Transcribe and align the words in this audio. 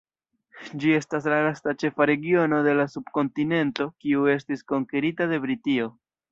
Ĝi 0.83 0.93
estis 0.99 1.27
la 1.33 1.41
lasta 1.47 1.73
ĉefa 1.83 2.07
regiono 2.11 2.63
de 2.69 2.75
la 2.79 2.87
subkontinento 2.95 3.89
kiu 4.03 4.27
estis 4.37 4.67
konkerita 4.75 5.33
de 5.35 5.43
Britio. 5.49 5.91